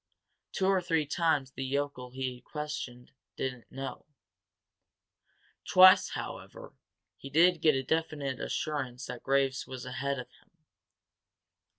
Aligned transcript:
Two 0.51 0.65
or 0.65 0.81
three 0.81 1.05
times 1.05 1.51
the 1.51 1.63
yokel 1.63 2.09
he 2.09 2.41
questioned 2.41 3.11
didn't 3.37 3.71
know, 3.71 4.07
twice, 5.63 6.09
however, 6.17 6.73
he 7.17 7.29
did 7.29 7.61
get 7.61 7.75
a 7.75 7.83
definite 7.83 8.39
assurance 8.39 9.05
that 9.05 9.21
Graves 9.21 9.67
was 9.67 9.85
ahead 9.85 10.17
of 10.17 10.27
him. 10.41 10.49